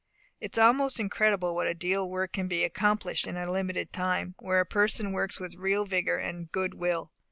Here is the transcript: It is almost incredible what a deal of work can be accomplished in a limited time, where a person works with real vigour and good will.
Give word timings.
It 0.39 0.55
is 0.55 0.57
almost 0.59 0.99
incredible 0.99 1.53
what 1.53 1.67
a 1.67 1.75
deal 1.75 2.05
of 2.05 2.09
work 2.09 2.33
can 2.33 2.47
be 2.47 2.63
accomplished 2.63 3.27
in 3.27 3.37
a 3.37 3.51
limited 3.51 3.93
time, 3.93 4.33
where 4.39 4.59
a 4.59 4.65
person 4.65 5.11
works 5.11 5.39
with 5.39 5.53
real 5.53 5.85
vigour 5.85 6.17
and 6.17 6.51
good 6.51 6.73
will. 6.73 7.11